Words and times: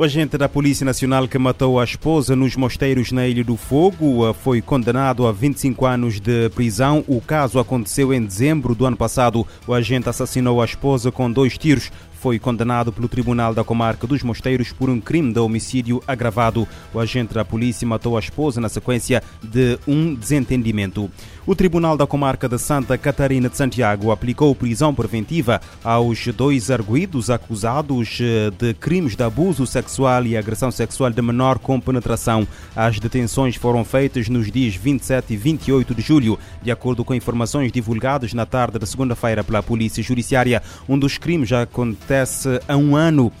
O 0.00 0.02
agente 0.02 0.38
da 0.38 0.48
Polícia 0.48 0.82
Nacional 0.82 1.28
que 1.28 1.36
matou 1.36 1.78
a 1.78 1.84
esposa 1.84 2.34
nos 2.34 2.56
mosteiros 2.56 3.12
na 3.12 3.28
Ilha 3.28 3.44
do 3.44 3.54
Fogo 3.54 4.26
eh, 4.26 4.32
foi 4.32 4.62
condenado 4.62 5.26
a 5.26 5.30
25 5.30 5.84
anos 5.84 6.18
de 6.18 6.48
prisão. 6.54 7.04
O 7.06 7.20
caso 7.20 7.58
aconteceu 7.58 8.10
em 8.14 8.24
dezembro 8.24 8.74
do 8.74 8.86
ano 8.86 8.96
passado. 8.96 9.46
O 9.66 9.74
agente 9.74 10.08
assassinou 10.08 10.62
a 10.62 10.64
esposa 10.64 11.12
com 11.12 11.30
dois 11.30 11.58
tiros 11.58 11.92
foi 12.20 12.38
condenado 12.38 12.92
pelo 12.92 13.08
Tribunal 13.08 13.54
da 13.54 13.64
Comarca 13.64 14.06
dos 14.06 14.22
Mosteiros 14.22 14.72
por 14.72 14.90
um 14.90 15.00
crime 15.00 15.32
de 15.32 15.40
homicídio 15.40 16.02
agravado. 16.06 16.68
O 16.92 17.00
agente 17.00 17.32
da 17.32 17.46
polícia 17.46 17.88
matou 17.88 18.14
a 18.14 18.20
esposa 18.20 18.60
na 18.60 18.68
sequência 18.68 19.22
de 19.42 19.78
um 19.88 20.14
desentendimento. 20.14 21.10
O 21.46 21.56
Tribunal 21.56 21.96
da 21.96 22.06
Comarca 22.06 22.46
de 22.46 22.58
Santa 22.58 22.98
Catarina 22.98 23.48
de 23.48 23.56
Santiago 23.56 24.12
aplicou 24.12 24.54
prisão 24.54 24.94
preventiva 24.94 25.62
aos 25.82 26.26
dois 26.26 26.70
arguídos 26.70 27.30
acusados 27.30 28.18
eh, 28.20 28.50
de 28.50 28.74
crimes 28.74 29.16
de 29.16 29.24
abuso 29.24 29.66
sexual 29.66 30.26
e 30.26 30.36
agressão 30.36 30.70
sexual 30.70 31.10
de 31.10 31.22
menor 31.22 31.58
com 31.58 31.80
penetração. 31.80 32.46
As 32.76 33.00
detenções 33.00 33.56
foram 33.56 33.82
feitas 33.82 34.28
nos 34.28 34.52
dias 34.52 34.76
27 34.76 35.32
e 35.32 35.36
28 35.38 35.94
de 35.94 36.02
julho, 36.02 36.38
de 36.62 36.70
acordo 36.70 37.02
com 37.02 37.14
informações 37.14 37.72
divulgadas 37.72 38.34
na 38.34 38.44
tarde 38.44 38.78
da 38.78 38.86
segunda-feira 38.86 39.42
pela 39.42 39.62
Polícia 39.62 40.02
Judiciária. 40.02 40.62
Um 40.86 40.98
dos 40.98 41.16
crimes 41.16 41.48
já 41.48 41.62
aconteceu 41.62 42.09
acontece 42.10 42.60
há 42.66 42.76
um 42.76 42.96
ano 42.96 43.28
uh, 43.28 43.32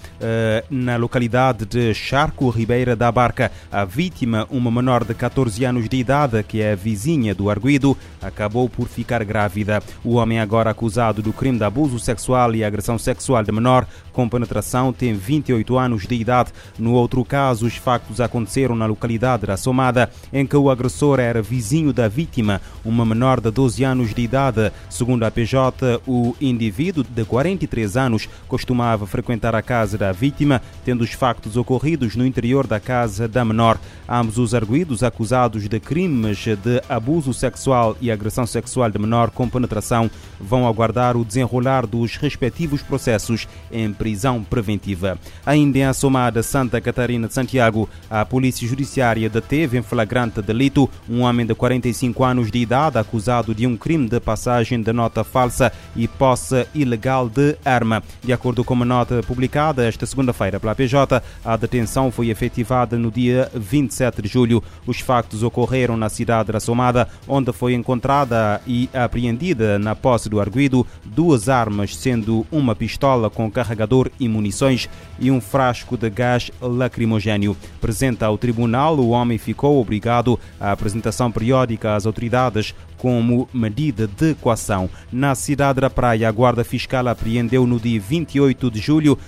na 0.70 0.96
localidade 0.96 1.66
de 1.66 1.92
Charco, 1.92 2.48
Ribeira 2.50 2.94
da 2.94 3.10
Barca. 3.10 3.50
A 3.70 3.84
vítima, 3.84 4.46
uma 4.48 4.70
menor 4.70 5.02
de 5.02 5.12
14 5.12 5.64
anos 5.64 5.88
de 5.88 5.96
idade, 5.96 6.40
que 6.44 6.62
é 6.62 6.76
vizinha 6.76 7.34
do 7.34 7.50
arguido, 7.50 7.96
acabou 8.22 8.68
por 8.68 8.86
ficar 8.86 9.24
grávida. 9.24 9.82
O 10.04 10.14
homem 10.14 10.38
agora 10.38 10.70
acusado 10.70 11.20
do 11.20 11.32
crime 11.32 11.58
de 11.58 11.64
abuso 11.64 11.98
sexual 11.98 12.54
e 12.54 12.62
agressão 12.62 12.96
sexual 12.96 13.42
de 13.42 13.50
menor 13.50 13.88
com 14.12 14.28
penetração 14.28 14.92
tem 14.92 15.14
28 15.14 15.78
anos 15.78 16.06
de 16.06 16.14
idade. 16.14 16.52
No 16.78 16.92
outro 16.92 17.24
caso, 17.24 17.66
os 17.66 17.76
factos 17.76 18.20
aconteceram 18.20 18.76
na 18.76 18.86
localidade 18.86 19.46
da 19.46 19.56
Somada, 19.56 20.10
em 20.32 20.46
que 20.46 20.56
o 20.56 20.70
agressor 20.70 21.18
era 21.18 21.42
vizinho 21.42 21.92
da 21.92 22.06
vítima, 22.06 22.60
uma 22.84 23.04
menor 23.04 23.40
de 23.40 23.50
12 23.50 23.82
anos 23.84 24.14
de 24.14 24.22
idade. 24.22 24.70
Segundo 24.88 25.24
a 25.24 25.30
PJ, 25.30 26.00
o 26.06 26.36
indivíduo 26.40 27.02
de 27.02 27.24
43 27.24 27.96
anos 27.96 28.28
costumava 28.60 29.06
frequentar 29.06 29.54
a 29.54 29.62
casa 29.62 29.96
da 29.96 30.12
vítima, 30.12 30.60
tendo 30.84 31.00
os 31.00 31.12
factos 31.12 31.56
ocorridos 31.56 32.14
no 32.14 32.26
interior 32.26 32.66
da 32.66 32.78
casa 32.78 33.26
da 33.26 33.42
menor. 33.42 33.78
Ambos 34.06 34.36
os 34.36 34.54
arguídos 34.54 35.02
acusados 35.02 35.66
de 35.66 35.80
crimes 35.80 36.44
de 36.44 36.82
abuso 36.86 37.32
sexual 37.32 37.96
e 38.02 38.10
agressão 38.10 38.46
sexual 38.46 38.90
de 38.90 38.98
menor 38.98 39.30
com 39.30 39.48
penetração 39.48 40.10
vão 40.38 40.66
aguardar 40.66 41.16
o 41.16 41.24
desenrolar 41.24 41.86
dos 41.86 42.16
respectivos 42.16 42.82
processos 42.82 43.48
em 43.72 43.92
prisão 43.94 44.44
preventiva. 44.44 45.18
Ainda 45.46 45.78
em 45.78 45.84
Assomada, 45.84 46.42
Santa 46.42 46.80
Catarina 46.80 47.28
de 47.28 47.34
Santiago, 47.34 47.88
a 48.10 48.26
Polícia 48.26 48.68
Judiciária 48.68 49.30
deteve 49.30 49.78
em 49.78 49.82
flagrante 49.82 50.42
delito 50.42 50.90
um 51.08 51.22
homem 51.22 51.46
de 51.46 51.54
45 51.54 52.22
anos 52.24 52.50
de 52.50 52.58
idade 52.58 52.98
acusado 52.98 53.54
de 53.54 53.66
um 53.66 53.76
crime 53.76 54.08
de 54.08 54.20
passagem 54.20 54.82
de 54.82 54.92
nota 54.92 55.24
falsa 55.24 55.72
e 55.96 56.06
posse 56.06 56.66
ilegal 56.74 57.28
de 57.28 57.56
arma. 57.64 58.02
De 58.22 58.32
acordo 58.32 58.49
com 58.64 58.74
uma 58.74 58.84
nota 58.84 59.22
publicada 59.22 59.86
esta 59.86 60.04
segunda-feira 60.04 60.58
pela 60.58 60.74
PJ, 60.74 61.22
a 61.44 61.56
detenção 61.56 62.10
foi 62.10 62.28
efetivada 62.28 62.98
no 62.98 63.10
dia 63.10 63.50
27 63.54 64.22
de 64.22 64.28
julho. 64.28 64.62
Os 64.86 65.00
factos 65.00 65.42
ocorreram 65.42 65.96
na 65.96 66.08
cidade 66.08 66.50
de 66.50 66.56
Assomada, 66.56 67.08
onde 67.28 67.52
foi 67.52 67.74
encontrada 67.74 68.60
e 68.66 68.90
apreendida 68.92 69.78
na 69.78 69.94
posse 69.94 70.28
do 70.28 70.40
arguido 70.40 70.86
duas 71.04 71.48
armas, 71.48 71.96
sendo 71.96 72.46
uma 72.50 72.74
pistola 72.74 73.30
com 73.30 73.50
carregador 73.50 74.10
e 74.18 74.28
munições 74.28 74.88
e 75.18 75.30
um 75.30 75.40
frasco 75.40 75.96
de 75.96 76.10
gás 76.10 76.50
lacrimogênio. 76.60 77.56
Presente 77.80 78.24
ao 78.24 78.36
tribunal, 78.36 78.98
o 78.98 79.10
homem 79.10 79.38
ficou 79.38 79.80
obrigado 79.80 80.38
à 80.58 80.72
apresentação 80.72 81.30
periódica 81.30 81.94
às 81.94 82.06
autoridades 82.06 82.74
como 83.00 83.48
medida 83.50 84.06
de 84.06 84.32
equação. 84.32 84.90
Na 85.10 85.34
cidade 85.34 85.80
da 85.80 85.88
Praia, 85.88 86.28
a 86.28 86.32
Guarda 86.32 86.62
Fiscal 86.62 87.08
apreendeu 87.08 87.66
no 87.66 87.80
dia 87.80 87.98
28 87.98 88.70
de 88.70 88.78
julho 88.78 89.18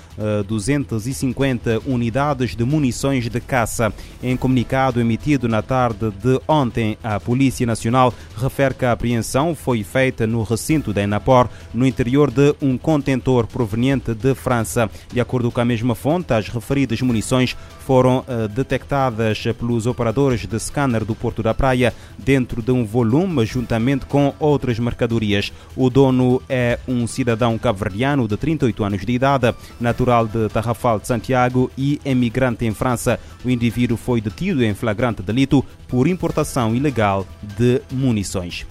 250 0.47 1.71
eh, 1.71 1.81
unidades 1.87 2.55
de 2.55 2.65
munições 2.65 3.31
de 3.31 3.41
caça. 3.41 3.91
Em 4.23 4.37
comunicado 4.37 5.01
emitido 5.01 5.49
na 5.49 5.63
tarde 5.63 6.11
de 6.11 6.39
ontem, 6.47 6.99
a 7.03 7.19
Polícia 7.19 7.67
Nacional 7.67 8.13
refere 8.37 8.75
que 8.75 8.85
a 8.85 8.93
apreensão 8.93 9.55
foi 9.55 9.83
feita 9.83 10.27
no 10.27 10.43
recinto 10.43 10.93
da 10.93 11.03
Enapor, 11.03 11.49
no 11.73 11.87
interior 11.87 12.31
de 12.31 12.55
um 12.61 12.77
contentor 12.77 13.47
proveniente 13.47 14.15
de 14.15 14.35
França. 14.35 14.91
De 15.11 15.19
acordo 15.19 15.51
com 15.51 15.61
a 15.63 15.65
mesma 15.65 15.95
fonte, 15.95 16.35
as 16.35 16.49
referidas 16.49 17.01
munições 17.01 17.57
foram 17.87 18.23
eh, 18.29 18.49
detectadas 18.49 19.43
pelos 19.59 19.87
operadores 19.87 20.47
de 20.47 20.59
scanner 20.61 21.05
do 21.05 21.15
Porto 21.15 21.43
da 21.43 21.55
Praia 21.55 21.95
dentro 22.19 22.61
de 22.63 22.71
um 22.71 22.85
volume 22.85 23.47
juntamente 23.63 24.07
com 24.07 24.35
outras 24.41 24.79
mercadorias. 24.79 25.53
O 25.77 25.89
dono 25.89 26.43
é 26.49 26.79
um 26.89 27.07
cidadão 27.07 27.57
cabo-verdiano 27.57 28.27
de 28.27 28.37
38 28.37 28.85
anos 28.85 29.07
de 29.07 29.13
idade, 29.13 29.55
natural 29.81 30.27
de 30.27 30.49
Tarrafal 30.49 30.99
de 30.99 31.07
Santiago 31.07 31.71
e 31.79 32.01
emigrante 32.05 32.65
em 32.65 32.75
França. 32.75 33.21
O 33.45 33.51
indivíduo 33.51 33.97
foi 33.97 34.21
detido 34.21 34.65
em 34.65 34.75
flagrante 34.75 35.23
delito 35.23 35.65
por 35.87 36.09
importação 36.09 36.75
ilegal 36.75 37.27
de 37.57 37.81
munições. 37.93 38.67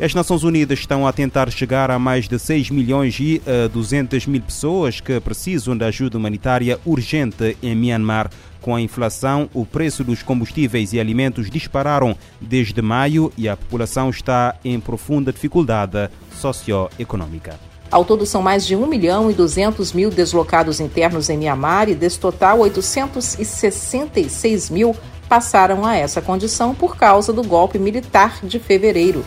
As 0.00 0.12
Nações 0.12 0.42
Unidas 0.42 0.80
estão 0.80 1.06
a 1.06 1.12
tentar 1.12 1.48
chegar 1.52 1.88
a 1.88 2.00
mais 2.00 2.26
de 2.26 2.36
6 2.36 2.68
milhões 2.70 3.16
e 3.20 3.40
uh, 3.46 3.68
200 3.68 4.26
mil 4.26 4.42
pessoas 4.42 5.00
que 5.00 5.20
precisam 5.20 5.76
de 5.76 5.84
ajuda 5.84 6.18
humanitária 6.18 6.80
urgente 6.84 7.56
em 7.62 7.76
Myanmar. 7.76 8.28
Com 8.60 8.74
a 8.74 8.80
inflação, 8.80 9.48
o 9.54 9.64
preço 9.64 10.02
dos 10.02 10.20
combustíveis 10.20 10.92
e 10.92 10.98
alimentos 10.98 11.48
dispararam 11.48 12.16
desde 12.40 12.82
maio 12.82 13.32
e 13.38 13.48
a 13.48 13.56
população 13.56 14.10
está 14.10 14.56
em 14.64 14.80
profunda 14.80 15.32
dificuldade 15.32 16.10
socioeconômica. 16.40 17.56
Ao 17.88 18.04
todo, 18.04 18.26
são 18.26 18.42
mais 18.42 18.66
de 18.66 18.74
1 18.74 18.84
milhão 18.88 19.30
e 19.30 19.34
200 19.34 19.92
mil 19.92 20.10
deslocados 20.10 20.80
internos 20.80 21.30
em 21.30 21.38
Mianmar 21.38 21.88
e, 21.88 21.94
desse 21.94 22.18
total, 22.18 22.58
866 22.58 24.70
mil 24.70 24.96
passaram 25.28 25.86
a 25.86 25.94
essa 25.94 26.20
condição 26.20 26.74
por 26.74 26.96
causa 26.96 27.32
do 27.32 27.44
golpe 27.44 27.78
militar 27.78 28.40
de 28.42 28.58
fevereiro. 28.58 29.24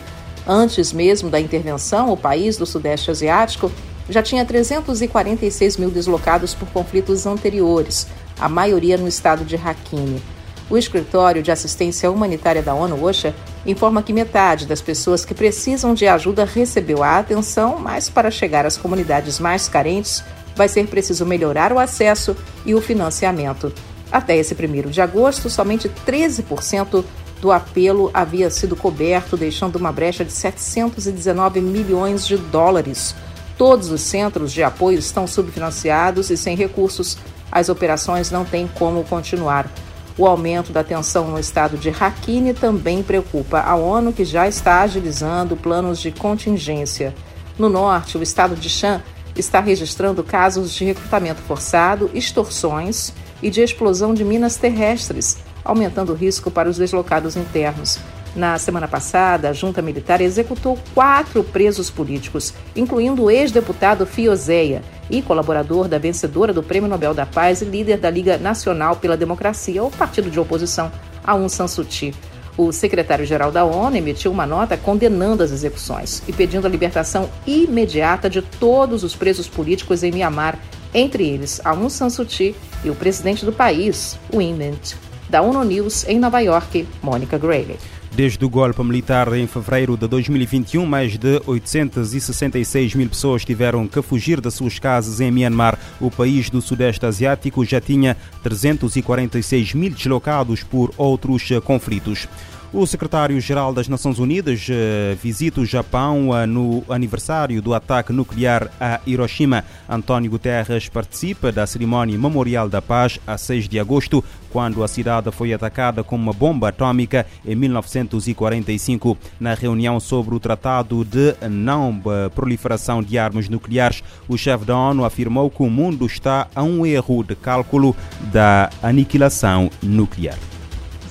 Antes 0.50 0.94
mesmo 0.94 1.28
da 1.28 1.38
intervenção, 1.38 2.10
o 2.10 2.16
país 2.16 2.56
do 2.56 2.64
Sudeste 2.64 3.10
Asiático 3.10 3.70
já 4.08 4.22
tinha 4.22 4.46
346 4.46 5.76
mil 5.76 5.90
deslocados 5.90 6.54
por 6.54 6.66
conflitos 6.70 7.26
anteriores, 7.26 8.06
a 8.40 8.48
maioria 8.48 8.96
no 8.96 9.06
estado 9.06 9.44
de 9.44 9.56
Rakhine. 9.56 10.22
O 10.70 10.78
Escritório 10.78 11.42
de 11.42 11.50
Assistência 11.50 12.10
Humanitária 12.10 12.62
da 12.62 12.72
ONU, 12.72 13.04
OSHA, 13.04 13.34
informa 13.66 14.02
que 14.02 14.12
metade 14.12 14.64
das 14.64 14.80
pessoas 14.80 15.22
que 15.22 15.34
precisam 15.34 15.92
de 15.92 16.06
ajuda 16.06 16.46
recebeu 16.46 17.02
a 17.02 17.18
atenção, 17.18 17.78
mas 17.78 18.08
para 18.08 18.30
chegar 18.30 18.64
às 18.64 18.78
comunidades 18.78 19.38
mais 19.38 19.68
carentes, 19.68 20.24
vai 20.56 20.68
ser 20.68 20.86
preciso 20.86 21.26
melhorar 21.26 21.74
o 21.74 21.78
acesso 21.78 22.34
e 22.64 22.74
o 22.74 22.80
financiamento. 22.80 23.70
Até 24.10 24.38
esse 24.38 24.54
1 24.54 24.90
de 24.90 25.02
agosto, 25.02 25.50
somente 25.50 25.90
13% 26.06 27.04
do 27.40 27.52
apelo 27.52 28.10
havia 28.12 28.50
sido 28.50 28.74
coberto, 28.76 29.36
deixando 29.36 29.76
uma 29.76 29.92
brecha 29.92 30.24
de 30.24 30.32
719 30.32 31.60
milhões 31.60 32.26
de 32.26 32.36
dólares. 32.36 33.14
Todos 33.56 33.90
os 33.90 34.00
centros 34.00 34.52
de 34.52 34.62
apoio 34.62 34.98
estão 34.98 35.26
subfinanciados 35.26 36.30
e 36.30 36.36
sem 36.36 36.56
recursos 36.56 37.18
as 37.50 37.68
operações 37.68 38.30
não 38.30 38.44
têm 38.44 38.68
como 38.68 39.04
continuar. 39.04 39.70
O 40.16 40.26
aumento 40.26 40.72
da 40.72 40.82
tensão 40.82 41.28
no 41.28 41.38
estado 41.38 41.76
de 41.76 41.90
Rakhine 41.90 42.52
também 42.52 43.02
preocupa 43.02 43.60
a 43.60 43.76
ONU, 43.76 44.12
que 44.12 44.24
já 44.24 44.48
está 44.48 44.82
agilizando 44.82 45.56
planos 45.56 46.00
de 46.00 46.10
contingência. 46.10 47.14
No 47.58 47.68
norte, 47.68 48.18
o 48.18 48.22
estado 48.22 48.56
de 48.56 48.68
Shan 48.68 49.00
está 49.36 49.60
registrando 49.60 50.24
casos 50.24 50.74
de 50.74 50.84
recrutamento 50.84 51.40
forçado, 51.42 52.10
extorsões 52.12 53.12
e 53.40 53.48
de 53.48 53.62
explosão 53.62 54.12
de 54.12 54.24
minas 54.24 54.56
terrestres, 54.56 55.38
aumentando 55.68 56.12
o 56.12 56.16
risco 56.16 56.50
para 56.50 56.68
os 56.68 56.78
deslocados 56.78 57.36
internos. 57.36 58.00
Na 58.34 58.58
semana 58.58 58.88
passada, 58.88 59.50
a 59.50 59.52
junta 59.52 59.82
militar 59.82 60.20
executou 60.20 60.78
quatro 60.94 61.44
presos 61.44 61.90
políticos, 61.90 62.54
incluindo 62.74 63.24
o 63.24 63.30
ex-deputado 63.30 64.06
Fiozeia 64.06 64.82
e 65.10 65.20
colaborador 65.20 65.88
da 65.88 65.98
vencedora 65.98 66.52
do 66.52 66.62
Prêmio 66.62 66.88
Nobel 66.88 67.12
da 67.12 67.26
Paz 67.26 67.60
e 67.60 67.66
líder 67.66 67.98
da 67.98 68.08
Liga 68.08 68.38
Nacional 68.38 68.96
pela 68.96 69.16
Democracia, 69.16 69.84
o 69.84 69.90
partido 69.90 70.30
de 70.30 70.40
oposição 70.40 70.90
Aung 71.22 71.48
San 71.48 71.68
Suu 71.68 71.84
Kyi. 71.84 72.14
O 72.56 72.72
secretário-geral 72.72 73.52
da 73.52 73.64
ONU 73.64 73.96
emitiu 73.96 74.32
uma 74.32 74.46
nota 74.46 74.76
condenando 74.76 75.42
as 75.42 75.52
execuções 75.52 76.22
e 76.26 76.32
pedindo 76.32 76.66
a 76.66 76.70
libertação 76.70 77.28
imediata 77.46 78.28
de 78.28 78.42
todos 78.42 79.04
os 79.04 79.14
presos 79.14 79.48
políticos 79.48 80.02
em 80.02 80.10
Myanmar, 80.10 80.58
entre 80.94 81.28
eles 81.28 81.60
Aung 81.64 81.90
San 81.90 82.08
Suu 82.08 82.24
Kyi 82.24 82.56
e 82.84 82.90
o 82.90 82.94
presidente 82.94 83.44
do 83.44 83.52
país, 83.52 84.18
Win 84.32 84.54
Mint. 84.54 85.07
Da 85.28 85.42
ONU 85.42 85.62
News 85.62 86.04
em 86.08 86.18
Nova 86.18 86.40
York, 86.40 86.86
Mônica 87.02 87.36
Grayley. 87.36 87.76
Desde 88.10 88.42
o 88.44 88.48
golpe 88.48 88.82
militar 88.82 89.32
em 89.34 89.46
fevereiro 89.46 89.96
de 89.96 90.08
2021, 90.08 90.86
mais 90.86 91.18
de 91.18 91.40
866 91.46 92.94
mil 92.94 93.08
pessoas 93.08 93.44
tiveram 93.44 93.86
que 93.86 94.00
fugir 94.00 94.40
das 94.40 94.54
suas 94.54 94.78
casas 94.78 95.20
em 95.20 95.30
Myanmar. 95.30 95.78
O 96.00 96.10
país 96.10 96.48
do 96.48 96.62
Sudeste 96.62 97.04
Asiático 97.04 97.64
já 97.64 97.80
tinha 97.80 98.16
346 98.42 99.74
mil 99.74 99.90
deslocados 99.90 100.62
por 100.62 100.90
outros 100.96 101.48
conflitos. 101.62 102.26
O 102.70 102.86
secretário-geral 102.86 103.72
das 103.72 103.88
Nações 103.88 104.18
Unidas 104.18 104.66
eh, 104.68 105.16
visita 105.22 105.58
o 105.58 105.64
Japão 105.64 106.36
eh, 106.36 106.44
no 106.44 106.84
aniversário 106.90 107.62
do 107.62 107.72
ataque 107.72 108.12
nuclear 108.12 108.70
a 108.78 109.00
Hiroshima. 109.06 109.64
António 109.88 110.30
Guterres 110.30 110.86
participa 110.86 111.50
da 111.50 111.66
cerimónia 111.66 112.18
Memorial 112.18 112.68
da 112.68 112.82
Paz 112.82 113.18
a 113.26 113.38
6 113.38 113.70
de 113.70 113.80
agosto, 113.80 114.22
quando 114.50 114.84
a 114.84 114.88
cidade 114.88 115.30
foi 115.32 115.54
atacada 115.54 116.04
com 116.04 116.14
uma 116.14 116.34
bomba 116.34 116.68
atômica 116.68 117.24
em 117.42 117.54
1945. 117.54 119.16
Na 119.40 119.54
reunião 119.54 119.98
sobre 119.98 120.34
o 120.34 120.40
Tratado 120.40 121.06
de 121.06 121.34
Não 121.48 121.98
Proliferação 122.34 123.02
de 123.02 123.16
Armas 123.16 123.48
Nucleares, 123.48 124.04
o 124.28 124.36
chefe 124.36 124.66
da 124.66 124.76
ONU 124.76 125.06
afirmou 125.06 125.50
que 125.50 125.62
o 125.62 125.70
mundo 125.70 126.04
está 126.04 126.46
a 126.54 126.62
um 126.62 126.84
erro 126.84 127.24
de 127.24 127.34
cálculo 127.34 127.96
da 128.30 128.68
aniquilação 128.82 129.70
nuclear. 129.82 130.38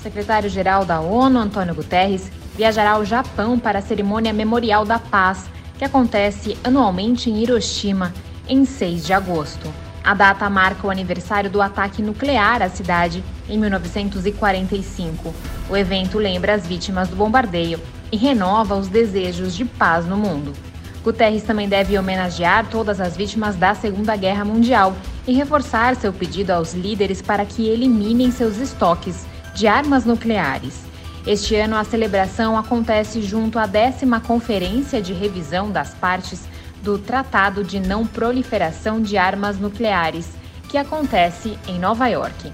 Secretário-geral 0.08 0.86
da 0.86 1.00
ONU, 1.00 1.38
Antônio 1.38 1.74
Guterres, 1.74 2.32
viajará 2.56 2.92
ao 2.92 3.04
Japão 3.04 3.58
para 3.58 3.80
a 3.80 3.82
cerimônia 3.82 4.32
Memorial 4.32 4.82
da 4.86 4.98
Paz, 4.98 5.50
que 5.76 5.84
acontece 5.84 6.56
anualmente 6.64 7.28
em 7.28 7.42
Hiroshima, 7.42 8.14
em 8.48 8.64
6 8.64 9.04
de 9.04 9.12
agosto. 9.12 9.70
A 10.02 10.14
data 10.14 10.48
marca 10.48 10.86
o 10.86 10.90
aniversário 10.90 11.50
do 11.50 11.60
ataque 11.60 12.00
nuclear 12.00 12.62
à 12.62 12.70
cidade 12.70 13.22
em 13.50 13.58
1945. 13.58 15.34
O 15.68 15.76
evento 15.76 16.16
lembra 16.16 16.54
as 16.54 16.66
vítimas 16.66 17.08
do 17.08 17.14
bombardeio 17.14 17.78
e 18.10 18.16
renova 18.16 18.76
os 18.76 18.88
desejos 18.88 19.54
de 19.54 19.66
paz 19.66 20.06
no 20.06 20.16
mundo. 20.16 20.54
Guterres 21.04 21.42
também 21.42 21.68
deve 21.68 21.98
homenagear 21.98 22.66
todas 22.70 22.98
as 22.98 23.14
vítimas 23.14 23.56
da 23.56 23.74
Segunda 23.74 24.16
Guerra 24.16 24.44
Mundial 24.44 24.96
e 25.26 25.34
reforçar 25.34 25.94
seu 25.96 26.14
pedido 26.14 26.50
aos 26.52 26.72
líderes 26.72 27.20
para 27.20 27.44
que 27.44 27.68
eliminem 27.68 28.30
seus 28.30 28.56
estoques 28.56 29.26
de 29.58 29.66
armas 29.66 30.04
nucleares. 30.04 30.84
Este 31.26 31.56
ano, 31.56 31.74
a 31.74 31.82
celebração 31.82 32.56
acontece 32.56 33.20
junto 33.20 33.58
à 33.58 33.66
décima 33.66 34.20
Conferência 34.20 35.02
de 35.02 35.12
Revisão 35.12 35.68
das 35.68 35.92
Partes 35.94 36.42
do 36.80 36.96
Tratado 36.96 37.64
de 37.64 37.80
Não 37.80 38.06
Proliferação 38.06 39.02
de 39.02 39.18
Armas 39.18 39.58
Nucleares, 39.58 40.28
que 40.68 40.78
acontece 40.78 41.58
em 41.66 41.76
Nova 41.76 42.06
York. 42.06 42.52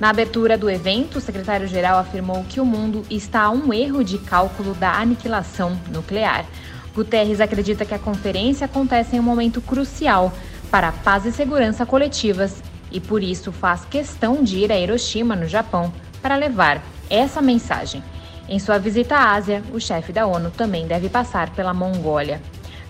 Na 0.00 0.08
abertura 0.08 0.56
do 0.56 0.70
evento, 0.70 1.18
o 1.18 1.20
secretário-geral 1.20 1.98
afirmou 1.98 2.42
que 2.48 2.62
o 2.62 2.64
mundo 2.64 3.04
está 3.10 3.42
a 3.42 3.50
um 3.50 3.70
erro 3.70 4.02
de 4.02 4.16
cálculo 4.16 4.72
da 4.72 4.94
aniquilação 4.94 5.78
nuclear. 5.92 6.46
Guterres 6.94 7.42
acredita 7.42 7.84
que 7.84 7.92
a 7.92 7.98
conferência 7.98 8.64
acontece 8.64 9.16
em 9.16 9.20
um 9.20 9.22
momento 9.22 9.60
crucial 9.60 10.32
para 10.70 10.88
a 10.88 10.92
paz 10.92 11.26
e 11.26 11.30
segurança 11.30 11.84
coletivas 11.84 12.62
e, 12.90 12.98
por 12.98 13.22
isso, 13.22 13.52
faz 13.52 13.84
questão 13.84 14.42
de 14.42 14.60
ir 14.60 14.72
a 14.72 14.78
Hiroshima, 14.80 15.36
no 15.36 15.46
Japão, 15.46 15.92
para 16.20 16.36
levar 16.36 16.82
essa 17.08 17.40
mensagem. 17.40 18.02
Em 18.48 18.58
sua 18.58 18.78
visita 18.78 19.16
à 19.16 19.34
Ásia, 19.34 19.62
o 19.72 19.80
chefe 19.80 20.12
da 20.12 20.26
ONU 20.26 20.50
também 20.50 20.86
deve 20.86 21.08
passar 21.08 21.50
pela 21.50 21.74
Mongólia. 21.74 22.40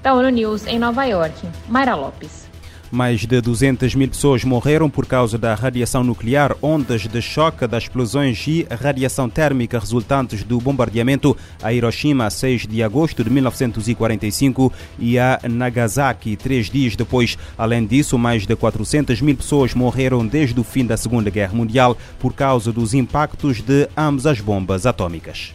Da 0.03 0.15
ONU 0.15 0.29
News 0.29 0.67
em 0.67 0.79
Nova 0.79 1.05
York, 1.05 1.49
Mayra 1.69 1.95
Lopes. 1.95 2.48
Mais 2.91 3.21
de 3.21 3.41
200 3.41 3.95
mil 3.95 4.09
pessoas 4.09 4.45
morreram 4.45 4.89
por 4.89 5.07
causa 5.07 5.37
da 5.37 5.55
radiação 5.55 6.03
nuclear, 6.03 6.57
ondas 6.63 7.07
de 7.07 7.21
choque 7.21 7.67
das 7.67 7.85
explosões 7.85 8.47
e 8.47 8.67
radiação 8.71 9.29
térmica 9.29 9.79
resultantes 9.79 10.43
do 10.43 10.59
bombardeamento 10.59 11.37
a 11.63 11.73
Hiroshima 11.73 12.27
a 12.27 12.31
6 12.31 12.67
de 12.67 12.83
agosto 12.83 13.23
de 13.23 13.31
1945 13.31 14.73
e 14.99 15.19
a 15.19 15.39
Nagasaki 15.49 16.37
três 16.37 16.71
dias 16.71 16.97
depois. 16.97 17.37
Além 17.57 17.87
disso, 17.87 18.19
mais 18.19 18.47
de 18.47 18.57
400 18.57 19.21
mil 19.21 19.37
pessoas 19.37 19.75
morreram 19.75 20.27
desde 20.27 20.59
o 20.59 20.65
fim 20.65 20.87
da 20.87 20.97
Segunda 20.97 21.31
Guerra 21.31 21.55
Mundial 21.55 21.97
por 22.19 22.33
causa 22.33 22.73
dos 22.73 22.95
impactos 22.95 23.61
de 23.61 23.89
ambas 23.97 24.27
as 24.27 24.41
bombas 24.41 24.87
atômicas. 24.87 25.55